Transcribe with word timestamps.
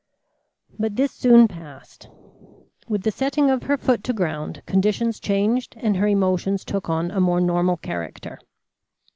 But 0.79 0.95
this 0.95 1.11
soon 1.11 1.47
passed. 1.47 2.09
With 2.87 3.03
the 3.03 3.11
setting 3.11 3.51
of 3.51 3.61
her 3.61 3.77
foot 3.77 4.03
to 4.05 4.13
ground, 4.13 4.63
conditions 4.65 5.19
changed 5.19 5.75
and 5.77 5.95
her 5.97 6.07
emotions 6.07 6.65
took 6.65 6.89
on 6.89 7.11
a 7.11 7.19
more 7.21 7.39
normal 7.39 7.77
character. 7.77 8.39